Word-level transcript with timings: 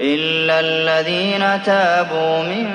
إلا 0.00 0.60
الذين 0.60 1.62
تابوا 1.62 2.42
من 2.42 2.74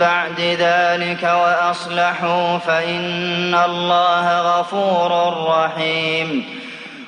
بعد 0.00 0.40
ذلك 0.40 1.22
وأصلحوا 1.22 2.58
فإن 2.58 3.54
الله 3.54 4.40
غفور 4.40 5.34
رحيم. 5.48 6.60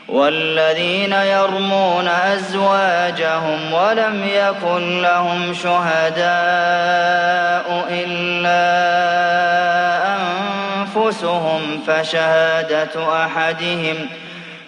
والذين 0.09 1.13
يرمون 1.13 2.09
أزواجهم 2.09 3.73
ولم 3.73 4.29
يكن 4.35 5.03
لهم 5.03 5.55
شهداء 5.55 6.25
إلا 7.91 8.63
أنفسهم 10.97 11.83
فشهادة 11.87 13.25
أحدهم 13.25 14.09
ۖ 14.19 14.32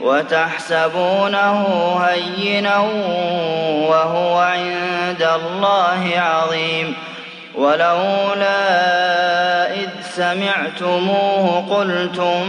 وتحسبونه 0.00 1.66
هينا 2.04 2.78
وهو 3.88 4.38
عند 4.38 5.22
الله 5.22 6.12
عظيم. 6.16 6.94
ولولا 7.54 8.60
إذ 9.74 9.88
سمعتموه 10.16 11.64
قلتم 11.70 12.46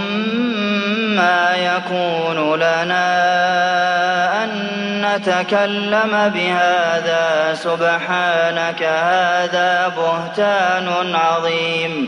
ما 1.15 1.56
يكون 1.56 2.56
لنا 2.56 3.07
أن 4.44 4.50
نتكلم 5.06 6.31
بهذا 6.33 7.54
سبحانك 7.54 8.83
هذا 8.83 9.94
بهتان 9.97 11.15
عظيم. 11.15 12.07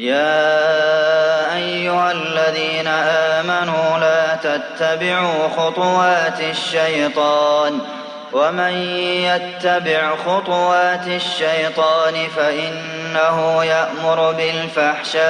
يا 0.00 1.56
أيها 1.56 2.12
الذين 2.12 2.86
آمنوا 2.86 3.98
لا 3.98 4.36
تتبعوا 4.36 5.48
خطوات 5.56 6.40
الشيطان 6.40 7.78
ومن 8.32 8.72
يتبع 9.24 10.16
خطوات 10.26 11.06
الشيطان 11.06 12.28
فإنه 12.36 13.64
يأمر 13.64 14.32
بالفحشاء 14.32 15.20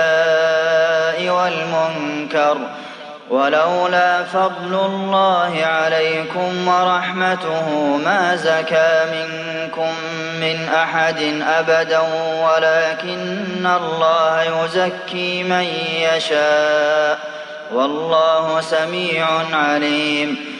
والمنكر 1.29 2.59
ولولا 3.31 4.25
فضل 4.25 4.75
الله 4.75 5.61
عليكم 5.65 6.69
ورحمته 6.69 7.71
ما 8.05 8.37
زكى 8.37 9.05
منكم 9.13 9.93
من 10.41 10.69
أحد 10.69 11.43
أبدا 11.49 12.01
ولكن 12.45 13.67
الله 13.67 14.43
يزكي 14.43 15.43
من 15.43 15.67
يشاء. 16.17 17.19
والله 17.73 18.61
سميع 18.61 19.27
عليم. 19.53 20.60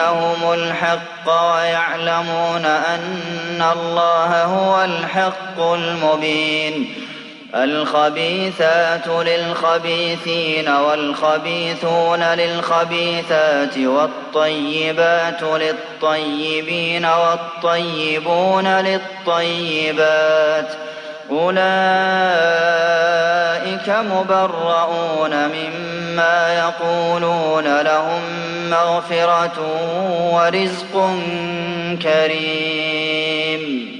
دينهم 0.00 0.52
الحق 0.52 1.28
ويعلمون 1.28 2.64
أن 2.64 3.64
الله 3.72 4.44
هو 4.44 4.84
الحق 4.84 5.60
المبين. 5.60 6.94
الخبيثات 7.54 9.06
للخبيثين 9.06 10.68
والخبيثون 10.68 12.22
للخبيثات 12.22 13.78
والطيبات 13.78 15.42
للطيبين 15.42 17.04
والطيبون 17.04 18.66
للطيبات 18.66 20.68
أولئك 21.30 21.60
مبرؤون 23.88 25.48
مما 25.48 26.54
يقولون 26.54 27.80
لهم 27.80 28.22
مغفرة 28.70 29.58
ورزق 30.32 30.94
كريم. 32.02 33.90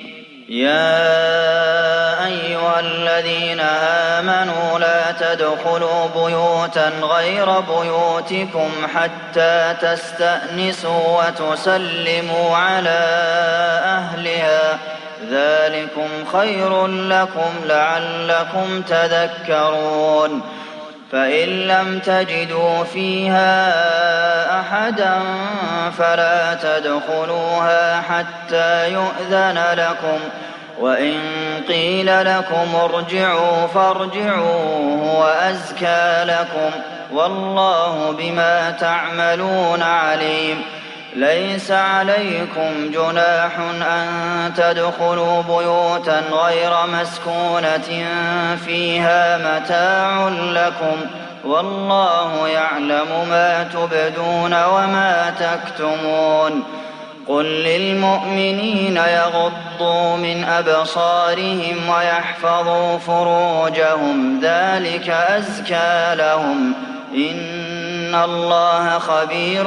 يا 0.48 2.26
أيها 2.26 2.80
الذين 2.80 3.60
آمنوا 3.60 4.78
لا 4.78 5.12
تدخلوا 5.12 6.06
بيوتا 6.16 6.92
غير 7.02 7.60
بيوتكم 7.60 8.70
حتى 8.94 9.74
تستأنسوا 9.82 11.22
وتسلموا 11.22 12.56
على 12.56 13.00
أهلها 13.84 14.78
ذلكم 15.31 16.08
خير 16.32 16.87
لكم 16.87 17.50
لعلكم 17.64 18.82
تذكرون. 18.82 20.43
فإن 21.12 21.49
لم 21.49 21.99
تجدوا 21.99 22.84
فيها 22.84 23.70
أحدا 24.61 25.19
فلا 25.99 26.55
تدخلوها 26.55 28.00
حتى 28.00 28.93
يؤذن 28.93 29.62
لكم. 29.72 30.19
وإن 30.81 31.20
قيل 31.69 32.37
لكم 32.37 32.75
ارجعوا 32.75 33.66
فارجعوا 33.66 35.05
هو 35.06 35.25
أزكى 35.25 36.25
لكم. 36.25 36.70
والله 37.12 38.14
بما 38.19 38.70
تعملون 38.70 39.82
عليم. 39.82 40.62
ليس 41.16 41.70
عليكم 41.70 42.90
جناح 42.92 43.58
أن 43.82 44.06
تدخلوا 44.56 45.42
بيوتا 45.42 46.22
غير 46.32 46.70
مسكونة 46.86 48.06
فيها 48.66 49.38
متاع 49.38 50.28
لكم 50.28 50.96
والله 51.44 52.48
يعلم 52.48 53.26
ما 53.30 53.62
تبدون 53.62 54.64
وما 54.64 55.34
تكتمون. 55.40 56.64
قل 57.28 57.44
للمؤمنين 57.44 58.96
يغضوا 58.96 60.16
من 60.16 60.44
أبصارهم 60.44 61.88
ويحفظوا 61.88 62.99
فروجهم 62.99 64.40
ذلك 64.42 65.11
أزكى 65.11 66.14
لهم. 66.14 66.75
إن 67.14 68.14
الله 68.14 68.99
خبير 68.99 69.66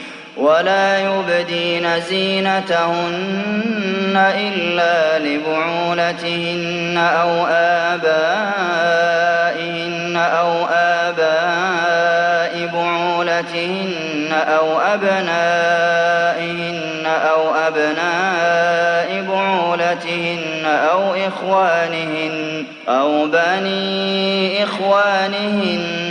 ولا 0.37 0.99
يبدين 0.99 2.01
زينتهن 2.09 3.51
إلا 4.15 5.19
لبعولتهن 5.19 6.97
أو 6.97 7.45
آبائهن 7.91 8.91
أو 10.17 10.65
آباء 10.71 12.69
بعولتهن 12.73 14.31
أو 14.31 14.79
أبنائهن 14.79 16.21
أو 17.05 17.55
أبناء 17.55 19.21
بعولتهن 19.27 20.65
أو 20.65 21.13
إخوانهن 21.13 22.65
أو 22.89 23.27
بني 23.27 24.63
إخوانهن 24.63 26.10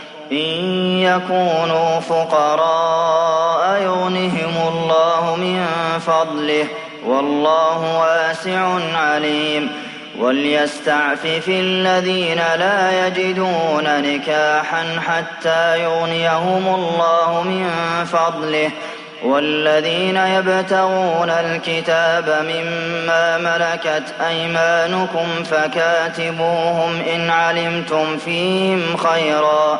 إن 0.31 0.63
يكونوا 0.99 1.99
فقراء 1.99 3.81
يغنهم 3.81 4.67
الله 4.67 5.35
من 5.35 5.65
فضله 5.99 6.67
والله 7.05 7.99
واسع 7.99 8.79
عليم 8.95 9.71
وليستعفف 10.19 11.47
الذين 11.47 12.37
لا 12.37 13.07
يجدون 13.07 13.83
نكاحا 13.85 14.99
حتى 15.07 15.83
يغنيهم 15.83 16.75
الله 16.75 17.43
من 17.43 17.69
فضله 18.05 18.71
والذين 19.23 20.17
يبتغون 20.17 21.29
الكتاب 21.29 22.45
مما 22.49 23.37
ملكت 23.37 24.13
أيمانكم 24.27 25.43
فكاتبوهم 25.43 27.01
إن 27.15 27.29
علمتم 27.29 28.17
فيهم 28.17 28.97
خيرا 28.97 29.79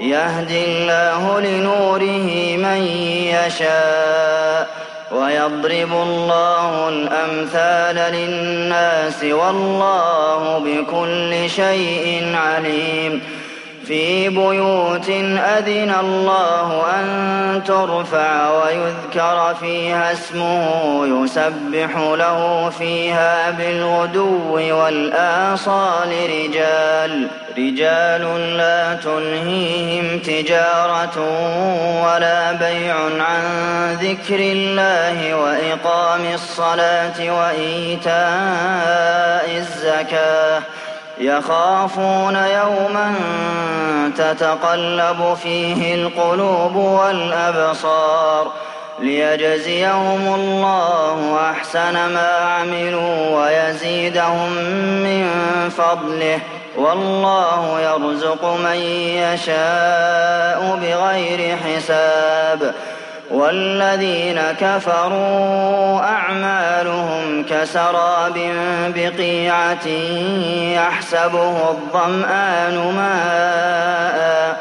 يهدي 0.00 0.64
الله 0.64 1.40
لنوره 1.40 2.56
من 2.56 2.82
يشاء 3.32 4.68
ويضرب 5.12 5.92
الله 5.92 6.88
الأمثال 6.88 8.12
للناس 8.12 9.24
والله 9.24 10.58
بكل 10.58 11.50
شيء 11.50 12.32
عليم 12.34 13.22
في 13.86 14.28
بيوت 14.28 15.08
أذن 15.58 15.94
الله 16.00 16.84
أن 16.94 17.62
ترفع 17.66 18.50
ويذكر 18.50 19.54
فيها 19.60 20.12
اسمه 20.12 21.06
يسبح 21.06 21.96
له 21.96 22.70
فيها 22.78 23.50
بالغدو 23.50 24.54
والآصال 24.54 26.08
رجال. 26.08 27.28
رجال 27.58 28.56
لا 28.56 28.94
تلهيهم 28.94 30.18
تجارة 30.18 31.18
ولا 32.04 32.52
بيع 32.52 32.94
عن 32.96 33.42
ذكر 34.02 34.38
الله 34.38 35.34
وإقام 35.34 36.34
الصلاة 36.34 37.38
وإيتاء 37.38 38.16
الزكاة. 39.56 40.62
يخافون 41.18 42.36
يوما 42.36 43.14
تتقلب 44.16 45.36
فيه 45.42 45.94
القلوب 45.94 46.76
والأبصار 46.76 48.52
ليجزيهم 48.98 50.34
الله 50.34 51.38
أحسن 51.50 51.92
ما 51.92 52.28
عملوا 52.28 53.36
ويزيدهم 53.36 54.52
من 55.02 55.30
فضله 55.70 56.38
والله 56.76 57.80
يرزق 57.80 58.44
من 58.44 58.76
يشاء 59.16 60.78
بغير 60.82 61.56
حساب 61.56 62.74
والذين 63.30 64.40
كفروا 64.60 66.00
أعمالهم 66.00 67.44
كسراب 67.50 68.38
بقيعة 68.94 69.86
يحسبه 70.74 71.70
الظمآن 71.70 72.94
ماء 72.96 74.56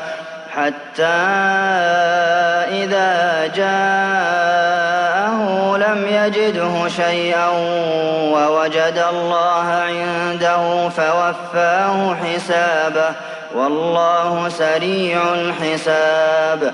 حتى 0.55 1.03
إذا 2.83 3.47
جاءه 3.55 5.45
لم 5.77 6.07
يجده 6.09 6.87
شيئا 6.87 7.47
ووجد 8.33 9.03
الله 9.09 9.65
عنده 9.65 10.89
فوفاه 10.89 12.15
حسابه 12.15 13.13
والله 13.55 14.49
سريع 14.49 15.21
الحساب 15.33 16.73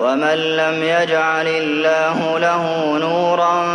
ومن 0.00 0.34
لم 0.34 0.82
يجعل 0.82 1.46
الله 1.46 2.38
له 2.38 2.98
نورا 2.98 3.66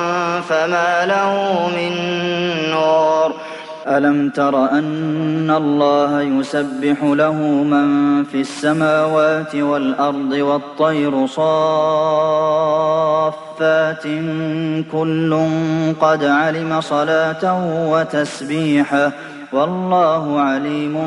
فما 0.42 1.06
له 1.06 1.34
من 1.78 1.92
نور. 2.72 3.34
ألم 3.88 4.30
تر 4.30 4.72
أن 4.72 5.52
الله 5.58 6.22
يسبح 6.22 7.04
له 7.04 7.34
من 7.74 8.24
في 8.24 8.42
السماوات 8.42 9.56
والأرض 9.56 10.32
والطير 10.32 11.28
صافات 11.28 11.54
كل 14.92 15.48
قد 16.02 16.24
علم 16.24 16.82
صلاته 16.82 17.90
وتسبيحه 17.92 19.12
والله 19.54 20.40
عليم 20.40 20.98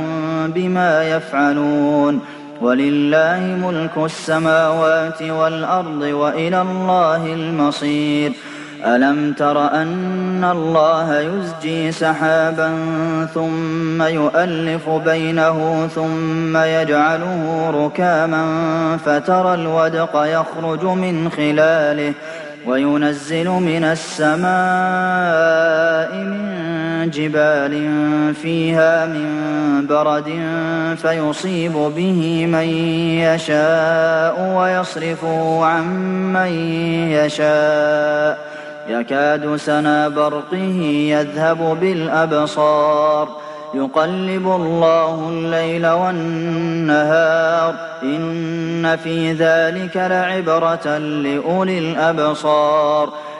بما 0.54 1.16
يفعلون. 1.16 2.20
ولله 2.60 3.40
ملك 3.40 4.04
السماوات 4.04 5.22
والأرض 5.22 6.02
وإلى 6.02 6.62
الله 6.62 7.26
المصير. 7.26 8.32
ألم 8.84 9.32
تر 9.32 9.72
أن 9.72 10.44
الله 10.44 11.20
يزجي 11.20 11.92
سحابا 11.92 12.70
ثم 13.34 14.02
يؤلف 14.02 14.88
بينه 14.90 15.88
ثم 15.94 16.56
يجعله 16.56 17.70
ركاما 17.70 18.44
فترى 19.04 19.54
الودق 19.54 20.10
يخرج 20.14 20.84
من 20.84 21.30
خلاله 21.30 22.12
وينزل 22.66 23.48
من 23.48 23.84
السماء 23.84 24.48
من 26.14 26.67
جبال 27.10 27.94
فيها 28.34 29.06
من 29.06 29.86
برد 29.86 30.42
فيصيب 30.96 31.72
به 31.72 32.46
من 32.46 32.68
يشاء 33.18 34.54
ويصرفه 34.56 35.64
عن 35.64 35.84
من 36.32 36.52
يشاء. 37.12 38.38
يكاد 38.88 39.56
سنا 39.56 40.08
برقه 40.08 40.82
يذهب 41.10 41.78
بالأبصار. 41.80 43.28
يقلب 43.74 44.46
الله 44.46 45.28
الليل 45.28 45.86
والنهار. 45.86 47.74
إن 48.02 48.96
في 48.96 49.32
ذلك 49.32 49.96
لعبرة 49.96 50.98
لأولي 50.98 51.78
الأبصار. 51.78 53.08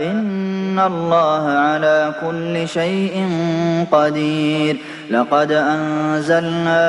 إن 0.00 0.78
الله 0.78 1.48
على 1.48 2.12
كل 2.20 2.68
شيء 2.68 3.28
قدير. 3.92 4.76
لقد 5.10 5.52
أنزلنا 5.52 6.80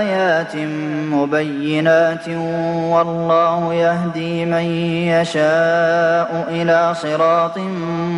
آيات 0.00 0.56
مبينات 1.12 2.28
والله 2.90 3.74
يهدي 3.74 4.44
من 4.44 4.64
يشاء 5.08 6.46
إلى 6.50 6.94
صراط 7.02 7.58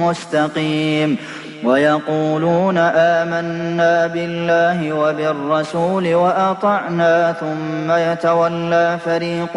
مستقيم. 0.00 1.16
ويقولون 1.64 2.78
آمنا 2.78 4.06
بالله 4.06 4.92
وبالرسول 4.92 6.14
وأطعنا 6.14 7.32
ثم 7.32 7.92
يتولى 7.92 8.98
فريق 9.04 9.56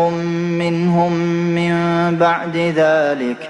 منهم 0.59 1.13
من 1.55 1.75
بعد 2.17 2.57
ذلك. 2.57 3.49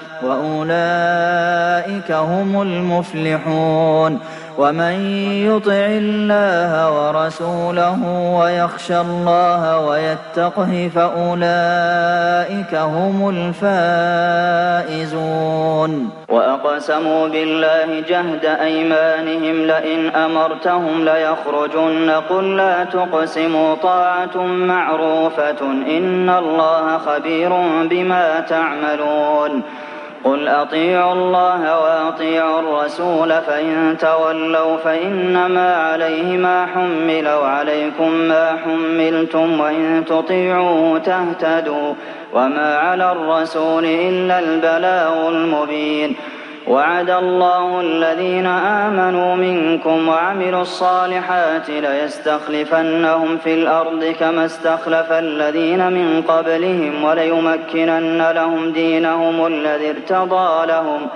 وأولئك 0.23 2.11
هم 2.11 2.61
المفلحون. 2.61 4.19
ومن 4.57 4.93
يطع 5.47 5.85
الله 5.89 6.71
ورسوله 6.91 7.97
ويخشى 8.39 9.01
الله 9.01 9.79
ويتقه 9.79 10.89
فأولئك 10.95 12.75
هم 12.75 13.29
الفائزون. 14.89 16.09
وأقسموا 16.29 17.27
بالله 17.27 17.99
جهد 18.09 18.45
أيمانهم 18.45 19.65
لئن 19.65 20.09
أمرتهم 20.15 21.05
ليخرجن. 21.05 22.09
قل 22.29 22.57
لا 22.57 22.83
تقسموا 22.83 23.75
طاعة 23.75 24.37
معروفة 24.45 25.61
إن 25.97 26.29
الله 26.29 26.97
خبير 26.97 27.49
بما 27.89 28.39
تعملون. 28.39 29.61
قل 30.23 30.47
أطيعوا 30.47 31.13
الله 31.13 31.79
وأطيعوا 31.79 32.59
الرسول 32.59 33.29
فإن 33.41 33.97
تولوا 33.99 34.77
فإنما 34.77 35.75
عليه 35.75 36.37
ما 36.37 36.65
حمل 36.65 37.27
وعليكم 37.27 38.11
ما 38.11 38.57
حملتم 38.65 39.59
وإن 39.59 40.03
تطيعوا 40.07 40.97
تهتدوا 40.99 41.93
وما 42.33 42.77
على 42.77 43.11
الرسول 43.11 43.85
إلا 43.85 44.39
البلاغ 44.39 45.29
المبين 45.29 46.15
وعد 46.67 47.09
الله 47.09 47.81
الذين 47.81 48.45
آمنوا 48.45 49.35
منكم 49.35 50.07
وعملوا 50.07 50.61
الصالحات 50.61 51.69
ليستخلفنهم 51.69 53.37
في 53.37 53.53
الأرض 53.53 54.15
كما 54.19 54.45
استخلف 54.45 55.11
الذين 55.11 55.91
من 55.91 56.23
قبلهم 56.27 57.03
وليمكنن 57.03 58.31
لهم 58.31 58.71
دينهم 58.71 59.45
الذي 59.45 59.89
ارتضى 59.89 60.67
لهم 60.67 61.07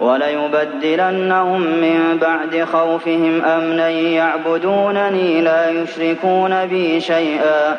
وليبدلنهم 0.00 1.60
من 1.60 2.18
بعد 2.20 2.64
خوفهم 2.64 3.44
أمنا 3.44 3.88
يعبدونني 3.88 5.40
لا 5.40 5.70
يشركون 5.70 6.66
بي 6.66 7.00
شيئا 7.00 7.78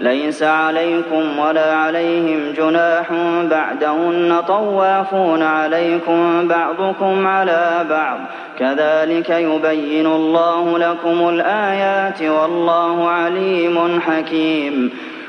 ليس 0.00 0.42
عليكم 0.42 1.38
ولا 1.38 1.74
عليهم 1.76 2.52
جناح 2.56 3.12
بعدهن 3.50 4.40
طوافون 4.48 5.42
عليكم 5.42 6.48
بعضكم 6.48 7.26
على 7.26 7.86
بعض. 7.90 8.18
كذلك 8.58 9.30
يبين 9.30 10.06
الله 10.06 10.78
لكم 10.78 11.28
الآيات 11.28 12.22
والله 12.22 13.08
عليم 13.08 14.00
حكيم. 14.00 14.90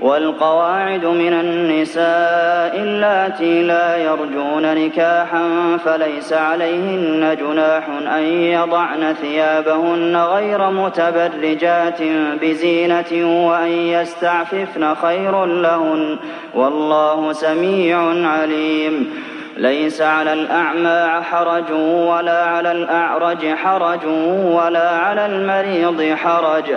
والقواعد 0.00 1.04
من 1.04 1.32
النساء 1.32 2.76
اللاتي 2.82 3.62
لا 3.62 3.96
يرجون 3.96 4.74
نكاحا 4.74 5.76
فليس 5.84 6.32
عليهن 6.32 7.36
جناح 7.40 7.88
أن 8.16 8.22
يضعن 8.22 9.14
ثيابهن 9.14 10.16
غير 10.16 10.70
متبرجات 10.70 12.02
بزينة 12.42 13.46
وأن 13.46 13.68
يستعففن 13.68 14.94
خير 14.94 15.44
لهن 15.44 16.18
والله 16.54 17.32
سميع 17.32 17.98
عليم. 18.28 19.10
ليس 19.56 20.02
على 20.02 20.32
الأعمى 20.32 21.24
حرج 21.24 21.72
ولا 22.08 22.44
على 22.44 22.72
الأعرج 22.72 23.46
حرج 23.54 24.06
ولا 24.44 24.88
على 24.88 25.26
المريض 25.26 26.16
حرج. 26.16 26.76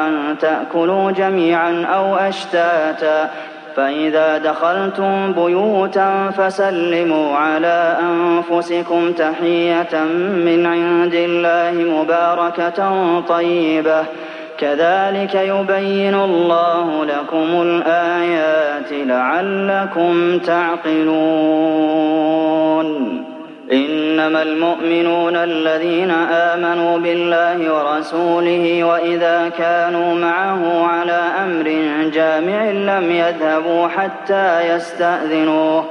أن 0.07 0.37
تأكلوا 0.37 1.11
جميعا 1.11 1.85
أو 1.85 2.15
أشتاتا. 2.15 3.29
فإذا 3.75 4.37
دخلتم 4.37 5.31
بيوتا 5.31 6.31
فسلموا 6.37 7.37
على 7.37 7.97
أنفسكم 8.01 9.11
تحية 9.11 10.03
من 10.45 10.65
عند 10.65 11.13
الله 11.13 12.01
مباركة 12.01 13.19
طيبة. 13.19 14.05
كذلك 14.57 15.35
يبين 15.35 16.15
الله 16.15 17.05
لكم 17.05 17.61
الآيات 17.61 18.91
لعلكم 18.91 20.39
تعقلون. 20.39 21.21
إنما 23.71 24.41
المؤمنون 24.41 25.35
الذين 25.35 26.11
آمنوا 26.31 26.97
بالله 26.97 27.73
ورسوله 27.73 28.83
وإذا 28.83 29.49
كانوا 29.57 30.15
معه 30.15 30.87
على 30.87 31.21
أمر 31.43 31.63
جامع 32.13 32.63
لم 32.71 33.11
يذهبوا 33.11 33.87
حتى 33.87 34.75
يستأذنوه. 34.75 35.85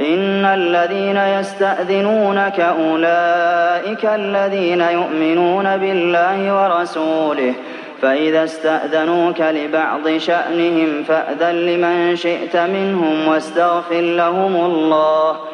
إن 0.00 0.44
الذين 0.44 1.16
يستأذنونك 1.16 2.60
أولئك 2.60 4.04
الذين 4.04 4.80
يؤمنون 4.80 5.76
بالله 5.76 6.54
ورسوله. 6.54 7.54
فإذا 8.02 8.44
استأذنوك 8.44 9.40
لبعض 9.40 10.16
شأنهم 10.16 11.02
فأذن 11.08 11.54
لمن 11.54 12.16
شئت 12.16 12.56
منهم 12.56 13.28
واستغفر 13.28 14.00
لهم 14.00 14.54
الله. 14.56 15.53